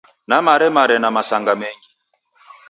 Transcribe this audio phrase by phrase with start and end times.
[0.27, 1.89] Namaremare na masanga mengi.